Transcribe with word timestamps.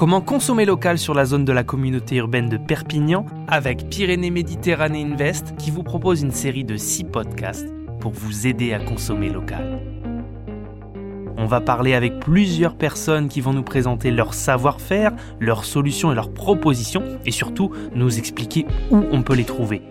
Comment 0.00 0.22
consommer 0.22 0.64
local 0.64 0.96
sur 0.96 1.12
la 1.12 1.26
zone 1.26 1.44
de 1.44 1.52
la 1.52 1.62
communauté 1.62 2.16
urbaine 2.16 2.48
de 2.48 2.56
Perpignan 2.56 3.26
avec 3.48 3.90
Pyrénées 3.90 4.30
Méditerranée 4.30 5.04
Invest 5.04 5.54
qui 5.58 5.70
vous 5.70 5.82
propose 5.82 6.22
une 6.22 6.30
série 6.30 6.64
de 6.64 6.78
6 6.78 7.04
podcasts 7.04 7.68
pour 8.00 8.12
vous 8.12 8.46
aider 8.46 8.72
à 8.72 8.80
consommer 8.80 9.28
local. 9.28 9.78
On 11.36 11.44
va 11.44 11.60
parler 11.60 11.92
avec 11.92 12.18
plusieurs 12.18 12.76
personnes 12.76 13.28
qui 13.28 13.42
vont 13.42 13.52
nous 13.52 13.62
présenter 13.62 14.10
leur 14.10 14.32
savoir-faire, 14.32 15.12
leurs 15.38 15.66
solutions 15.66 16.10
et 16.10 16.14
leurs 16.14 16.32
propositions 16.32 17.04
et 17.26 17.30
surtout 17.30 17.70
nous 17.94 18.16
expliquer 18.16 18.64
où 18.90 19.04
on 19.12 19.20
peut 19.20 19.34
les 19.34 19.44
trouver. 19.44 19.82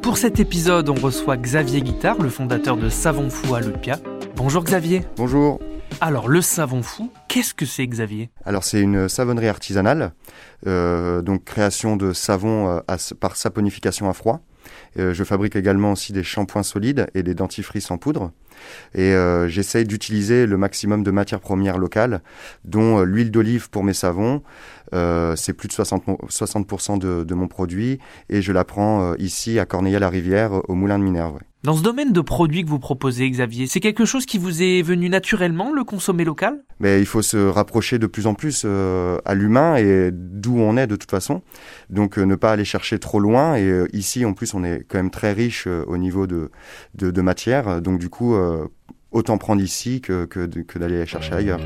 Pour 0.00 0.16
cet 0.16 0.38
épisode, 0.38 0.90
on 0.90 0.94
reçoit 0.94 1.36
Xavier 1.36 1.80
Guittard, 1.80 2.18
le 2.22 2.28
fondateur 2.28 2.76
de 2.76 2.88
Savon 2.88 3.30
Fou 3.30 3.56
à 3.56 3.62
Lupia. 3.62 3.98
Bonjour 4.36 4.62
Xavier. 4.62 5.02
Bonjour. 5.16 5.58
Alors 6.00 6.28
le 6.28 6.40
savon 6.40 6.82
fou, 6.82 7.10
qu'est-ce 7.28 7.54
que 7.54 7.66
c'est 7.66 7.86
Xavier? 7.86 8.30
Alors 8.44 8.64
c'est 8.64 8.80
une 8.80 9.08
savonnerie 9.08 9.48
artisanale, 9.48 10.12
euh, 10.66 11.22
donc 11.22 11.44
création 11.44 11.96
de 11.96 12.12
savon 12.12 12.68
euh, 12.68 12.96
par 13.20 13.36
saponification 13.36 14.08
à 14.08 14.12
froid. 14.12 14.40
Euh, 14.98 15.14
je 15.14 15.24
fabrique 15.24 15.56
également 15.56 15.92
aussi 15.92 16.12
des 16.12 16.24
shampoings 16.24 16.62
solides 16.62 17.06
et 17.14 17.22
des 17.22 17.34
dentifrices 17.34 17.90
en 17.90 17.98
poudre. 17.98 18.32
Et 18.94 19.12
euh, 19.14 19.48
j'essaye 19.48 19.84
d'utiliser 19.84 20.46
le 20.46 20.56
maximum 20.56 21.02
de 21.02 21.10
matières 21.10 21.40
premières 21.40 21.78
locales, 21.78 22.22
dont 22.64 22.98
euh, 22.98 23.04
l'huile 23.04 23.30
d'olive 23.30 23.70
pour 23.70 23.84
mes 23.84 23.94
savons. 23.94 24.42
c'est 24.92 25.52
plus 25.52 25.68
de 25.68 25.74
60%, 25.74 26.18
60 26.28 26.98
de, 27.00 27.24
de, 27.24 27.34
mon 27.34 27.48
produit 27.48 27.98
et 28.30 28.40
je 28.40 28.52
la 28.52 28.64
prends 28.64 29.14
ici 29.16 29.58
à 29.58 29.66
Corneille-la-Rivière 29.66 30.62
au 30.68 30.74
Moulin 30.74 30.98
de 30.98 31.04
Minerve. 31.04 31.38
Dans 31.64 31.74
ce 31.74 31.82
domaine 31.82 32.12
de 32.12 32.20
produits 32.20 32.62
que 32.64 32.68
vous 32.68 32.78
proposez, 32.78 33.28
Xavier, 33.28 33.66
c'est 33.66 33.80
quelque 33.80 34.04
chose 34.04 34.26
qui 34.26 34.38
vous 34.38 34.62
est 34.62 34.80
venu 34.80 35.08
naturellement, 35.08 35.72
le 35.72 35.82
consommer 35.82 36.24
local? 36.24 36.62
Mais 36.78 37.00
il 37.00 37.06
faut 37.06 37.20
se 37.20 37.36
rapprocher 37.36 37.98
de 37.98 38.06
plus 38.06 38.28
en 38.28 38.34
plus 38.34 38.62
euh, 38.64 39.18
à 39.24 39.34
l'humain 39.34 39.74
et 39.74 40.10
d'où 40.12 40.56
on 40.56 40.76
est 40.76 40.86
de 40.86 40.94
toute 40.94 41.10
façon. 41.10 41.42
Donc 41.90 42.16
euh, 42.16 42.22
ne 42.22 42.36
pas 42.36 42.52
aller 42.52 42.64
chercher 42.64 43.00
trop 43.00 43.18
loin. 43.18 43.56
Et 43.56 43.64
euh, 43.64 43.88
ici, 43.92 44.24
en 44.24 44.34
plus, 44.34 44.54
on 44.54 44.62
est 44.62 44.84
quand 44.88 44.98
même 44.98 45.10
très 45.10 45.32
riche 45.32 45.66
au 45.66 45.96
niveau 45.96 46.28
de, 46.28 46.52
de, 46.94 47.10
de, 47.10 47.20
matière. 47.22 47.82
Donc 47.82 47.98
du 47.98 48.08
coup, 48.08 48.36
autant 49.10 49.38
prendre 49.38 49.62
ici 49.62 50.00
que, 50.00 50.24
que, 50.24 50.46
que 50.46 50.78
d'aller 50.78 51.06
chercher 51.06 51.34
ailleurs. 51.34 51.60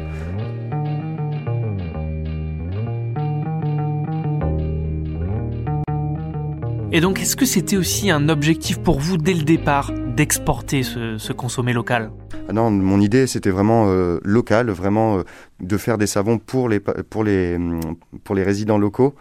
Et 6.95 7.01
donc, 7.01 7.21
est-ce 7.21 7.37
que 7.37 7.47
c'était 7.47 7.79
aussi 7.79 8.11
un 8.11 8.29
objectif 8.29 8.79
pour 8.79 9.01
vous 9.01 9.17
dès 9.17 9.33
le 9.33 9.45
départ? 9.45 9.91
D'exporter 10.15 10.83
ce, 10.83 11.33
consommé 11.33 11.73
local? 11.73 12.11
Ah 12.49 12.53
Non, 12.53 12.71
mon 12.71 13.01
idée 13.01 13.27
c'était 13.27 13.51
vraiment 13.51 13.87
euh, 13.89 14.21
local, 14.25 14.71
vraiment 14.71 15.19
euh, 15.19 15.23
de 15.61 15.77
faire 15.77 15.97
des 15.97 16.07
savons 16.07 16.39
pour 16.39 16.69
les 16.69 16.81
pour 16.81 17.25
les 17.25 17.59
pour 18.25 18.35
les 18.35 18.43
résidents 18.43 18.79
locaux. 18.79 19.15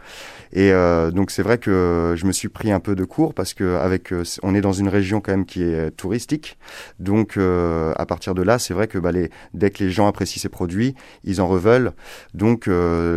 Et 0.54 0.72
euh, 0.74 1.12
donc 1.12 1.32
c'est 1.32 1.44
vrai 1.44 1.58
que 1.58 2.16
je 2.18 2.26
me 2.26 2.34
suis 2.34 2.50
pris 2.50 2.72
un 2.72 2.82
peu 2.82 2.96
de 2.96 3.06
cours 3.06 3.34
parce 3.34 3.54
que 3.54 3.78
avec 3.78 4.14
on 4.44 4.54
est 4.54 4.62
dans 4.62 4.74
une 4.74 4.90
région 4.90 5.22
quand 5.22 5.32
même 5.32 5.46
qui 5.46 5.64
est 5.64 5.92
touristique. 5.92 6.58
Donc 7.00 7.38
à 7.38 8.06
partir 8.06 8.36
de 8.36 8.42
là, 8.42 8.60
c'est 8.60 8.74
vrai 8.74 8.88
que 8.88 8.98
bah, 8.98 9.12
dès 9.54 9.70
que 9.70 9.84
les 9.84 9.92
gens 9.92 10.08
apprécient 10.08 10.42
ces 10.42 10.50
produits, 10.50 10.96
ils 11.24 11.42
en 11.42 11.48
reveulent. 11.48 11.94
Donc 12.34 12.70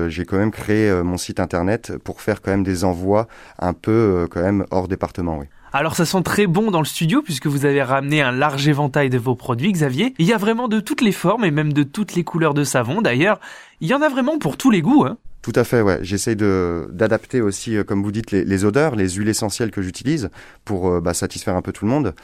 j'ai 0.09 0.25
quand 0.25 0.39
même 0.39 0.53
créé 0.53 1.03
mon 1.03 1.17
site 1.17 1.41
internet 1.41 1.93
pour 2.05 2.21
faire 2.21 2.41
quand 2.41 2.53
même 2.53 2.63
des 2.63 2.85
envois 2.85 3.27
un 3.59 3.73
peu 3.73 4.29
quand 4.31 4.43
même 4.43 4.65
hors 4.71 4.87
département. 4.87 5.43
Alors 5.77 5.97
ça 5.97 6.07
sent 6.07 6.23
très 6.23 6.47
bon 6.47 6.71
dans 6.71 6.79
le 6.79 6.85
studio 6.85 7.21
puisque 7.21 7.49
vous 7.49 7.67
avez 7.67 7.83
ramené 7.83 8.23
un 8.23 8.31
large 8.31 8.69
éventail 8.69 9.11
de 9.11 9.19
vos 9.19 9.35
produits, 9.35 9.73
Xavier. 9.73 10.15
Il 10.21 10.27
y 10.27 10.33
a 10.33 10.39
vraiment 10.39 10.69
de 10.69 10.79
toutes 10.79 11.01
les 11.01 11.11
formes 11.11 11.45
et 11.45 11.51
même 11.51 11.73
de 11.73 11.83
toutes 11.83 12.15
les 12.15 12.23
couleurs 12.23 12.55
de 12.55 12.63
savon. 12.63 13.03
D'ailleurs, 13.03 13.41
il 13.81 13.89
y 13.89 13.95
en 13.95 14.01
a 14.01 14.09
vraiment 14.09 14.39
pour 14.39 14.57
tous 14.57 14.71
les 14.71 14.83
goûts. 14.83 15.05
Hein. 15.05 15.19
Tout 15.45 15.53
à 15.57 15.65
fait, 15.65 15.83
ouais. 15.83 15.99
J'essaye 16.01 16.37
de 16.37 16.89
d'adapter 16.91 17.43
aussi, 17.43 17.77
euh, 17.77 17.85
comme 17.85 18.03
vous 18.03 18.13
dites, 18.13 18.31
les, 18.31 18.47
les, 18.47 18.65
odeurs, 18.65 18.97
les 18.97 19.11
huiles 19.11 19.29
essentielles 19.29 19.71
que 19.71 19.83
j'utilise 19.83 20.31
pour 20.65 20.89
euh, 20.89 21.01
bah, 21.03 21.13
satisfaire 21.13 21.55
un 21.55 21.61
peu 21.61 21.71
tout 21.71 21.85
le 21.85 21.91
monde. 21.91 22.15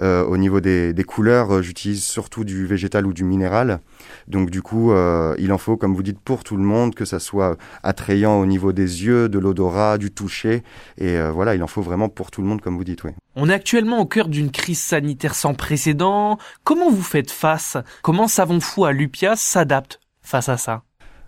Euh, 0.00 0.24
au 0.24 0.38
niveau 0.38 0.60
des, 0.60 0.94
des 0.94 1.04
couleurs, 1.04 1.56
euh, 1.56 1.60
j'utilise 1.60 2.02
surtout 2.02 2.42
du 2.42 2.64
végétal 2.64 3.06
ou 3.06 3.12
du 3.12 3.22
minéral. 3.22 3.80
Donc 4.28 4.48
du 4.48 4.62
coup, 4.62 4.94
il 5.36 5.52
en 5.52 5.58
faut, 5.58 5.76
comme 5.76 5.94
vous 5.94 6.02
dites, 6.02 6.20
pour 6.20 6.42
tout 6.42 6.56
le 6.56 6.62
monde, 6.62 6.94
que 6.94 7.04
ça 7.04 7.18
soit 7.18 7.58
attrayant 7.82 8.40
au 8.40 8.46
niveau 8.46 8.72
des 8.72 9.04
yeux, 9.04 9.28
de 9.28 9.38
l'odorat, 9.38 9.98
du 9.98 10.10
toucher. 10.10 10.62
Et 10.96 11.20
voilà, 11.34 11.54
il 11.54 11.62
en 11.62 11.66
faut 11.66 11.82
vraiment 11.82 12.08
pour 12.08 12.30
tout 12.30 12.40
le 12.40 12.48
monde, 12.48 12.62
comme 12.62 12.78
vous 12.78 12.84
dites, 12.84 13.04
oui. 13.04 13.10
On 13.36 13.50
est 13.50 13.54
actuellement 13.54 13.98
au 13.98 14.06
cœur 14.06 14.28
d'une 14.28 14.50
crise 14.50 14.80
sanitaire 14.80 15.34
sans 15.34 15.52
précédent. 15.52 16.38
Comment 16.64 16.90
vous 16.90 17.02
faites 17.02 17.30
face? 17.30 17.76
Comment 18.00 18.26
Savon 18.26 18.60
Fou 18.60 18.86
à 18.86 18.92
Lupia 18.92 19.36
s'adapte 19.36 20.00
face 20.22 20.48
à 20.48 20.56
ça? 20.56 20.82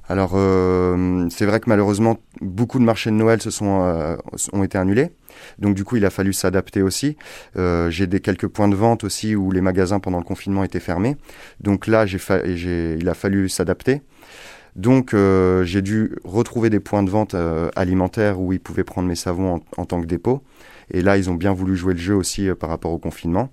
Alors, 0.08 0.32
euh, 0.34 1.28
c'est 1.30 1.46
vrai 1.46 1.60
que 1.60 1.68
malheureusement, 1.68 2.18
beaucoup 2.40 2.78
de 2.78 2.84
marchés 2.84 3.10
de 3.10 3.14
Noël 3.14 3.40
se 3.40 3.50
sont, 3.50 3.82
euh, 3.82 4.16
ont 4.52 4.64
été 4.64 4.76
annulés. 4.76 5.10
Donc, 5.58 5.74
du 5.74 5.84
coup, 5.84 5.96
il 5.96 6.04
a 6.04 6.10
fallu 6.10 6.32
s'adapter 6.32 6.82
aussi. 6.82 7.16
Euh, 7.56 7.88
j'ai 7.90 8.06
des 8.06 8.20
quelques 8.20 8.48
points 8.48 8.68
de 8.68 8.74
vente 8.74 9.04
aussi 9.04 9.36
où 9.36 9.50
les 9.50 9.60
magasins 9.60 10.00
pendant 10.00 10.18
le 10.18 10.24
confinement 10.24 10.64
étaient 10.64 10.80
fermés. 10.80 11.16
Donc 11.60 11.86
là, 11.86 12.04
j'ai 12.06 12.18
il 13.00 13.08
a 13.08 13.14
fallu 13.14 13.48
s'adapter. 13.48 14.02
Donc, 14.76 15.12
euh, 15.12 15.64
j'ai 15.64 15.82
dû 15.82 16.16
retrouver 16.24 16.70
des 16.70 16.80
points 16.80 17.02
de 17.02 17.10
vente 17.10 17.34
euh, 17.34 17.70
alimentaires 17.76 18.40
où 18.40 18.52
ils 18.52 18.60
pouvaient 18.60 18.84
prendre 18.84 19.06
mes 19.06 19.14
savons 19.14 19.60
en, 19.76 19.84
tant 19.84 20.00
que 20.00 20.06
dépôt. 20.06 20.42
Et 20.90 21.02
là, 21.02 21.16
ils 21.16 21.30
ont 21.30 21.34
bien 21.34 21.52
voulu 21.52 21.76
jouer 21.76 21.94
le 21.94 22.00
jeu 22.00 22.14
aussi 22.14 22.48
par 22.58 22.70
rapport 22.70 22.92
au 22.92 22.98
confinement. 22.98 23.50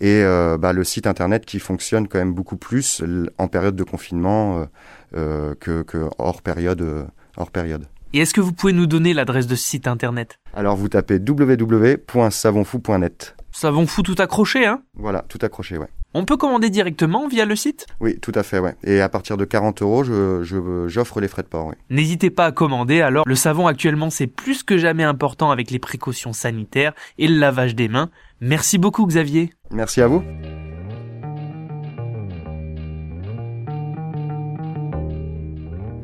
Et 0.00 0.22
bah, 0.58 0.72
le 0.72 0.84
site 0.84 1.06
internet 1.06 1.46
qui 1.46 1.58
fonctionne 1.58 2.08
quand 2.08 2.18
même 2.18 2.34
beaucoup 2.34 2.56
plus 2.56 3.02
en 3.38 3.48
période 3.48 3.76
de 3.76 3.84
confinement 3.84 4.66
euh, 5.14 5.54
que, 5.60 5.82
que, 5.82 6.08
hors 6.18 6.40
période. 6.40 6.80
Euh, 6.80 7.04
hors 7.36 7.50
période. 7.50 7.84
Et 8.14 8.20
est-ce 8.20 8.32
que 8.32 8.40
vous 8.40 8.52
pouvez 8.52 8.72
nous 8.72 8.86
donner 8.86 9.12
l'adresse 9.14 9.46
de 9.46 9.54
ce 9.54 9.66
site 9.66 9.86
internet? 9.86 10.38
Alors 10.54 10.76
vous 10.76 10.88
tapez 10.88 11.18
www.savonfou.net. 11.18 13.36
Savon 13.52 13.86
fou 13.86 14.02
tout 14.02 14.16
accroché, 14.18 14.66
hein? 14.66 14.82
Voilà, 14.94 15.24
tout 15.28 15.38
accroché, 15.42 15.78
ouais. 15.78 15.88
On 16.14 16.24
peut 16.26 16.36
commander 16.36 16.68
directement 16.68 17.26
via 17.26 17.46
le 17.46 17.56
site? 17.56 17.86
Oui, 18.00 18.18
tout 18.20 18.32
à 18.34 18.42
fait, 18.42 18.58
ouais. 18.58 18.74
Et 18.84 19.00
à 19.00 19.08
partir 19.08 19.38
de 19.38 19.46
40 19.46 19.80
euros, 19.80 20.04
j'offre 20.04 21.14
je, 21.16 21.20
les 21.20 21.28
frais 21.28 21.42
de 21.42 21.48
port, 21.48 21.68
oui. 21.68 21.74
N'hésitez 21.88 22.28
pas 22.28 22.46
à 22.46 22.52
commander, 22.52 23.00
alors 23.00 23.24
le 23.26 23.34
savon 23.34 23.66
actuellement 23.66 24.10
c'est 24.10 24.26
plus 24.26 24.62
que 24.62 24.76
jamais 24.76 25.04
important 25.04 25.50
avec 25.50 25.70
les 25.70 25.78
précautions 25.78 26.32
sanitaires 26.32 26.92
et 27.18 27.28
le 27.28 27.38
lavage 27.38 27.74
des 27.74 27.88
mains. 27.88 28.10
Merci 28.40 28.76
beaucoup 28.76 29.06
Xavier. 29.06 29.54
Merci 29.70 30.02
à 30.02 30.06
vous. 30.06 30.22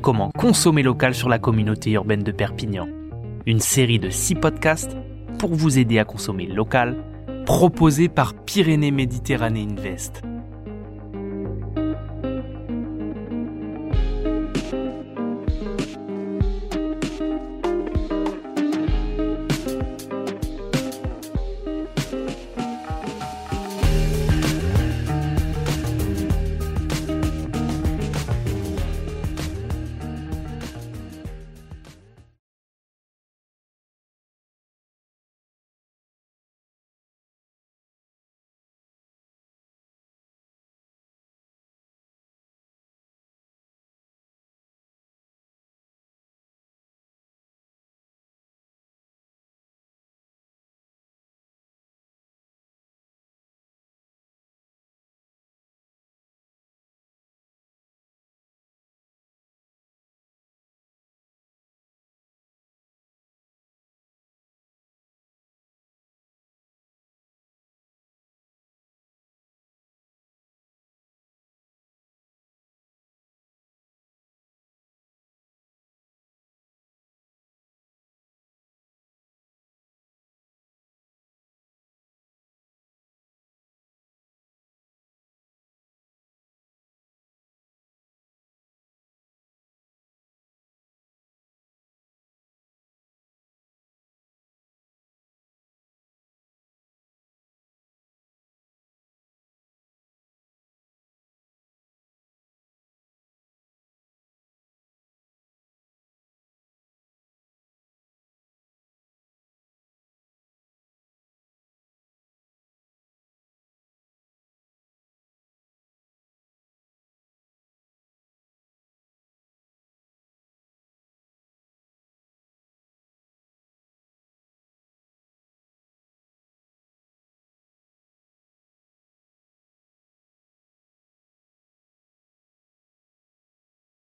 Comment 0.01 0.31
consommer 0.31 0.83
local 0.83 1.15
sur 1.15 1.29
la 1.29 1.39
communauté 1.39 1.91
urbaine 1.91 2.23
de 2.23 2.33
Perpignan? 2.33 2.89
Une 3.45 3.61
série 3.61 3.99
de 3.99 4.09
six 4.09 4.35
podcasts 4.35 4.97
pour 5.39 5.55
vous 5.55 5.79
aider 5.79 5.99
à 5.99 6.05
consommer 6.05 6.47
local, 6.47 6.97
proposés 7.49 8.11
par 8.11 8.35
Pyrénées 8.35 8.91
Méditerranée 8.91 9.63
Invest. 9.63 10.21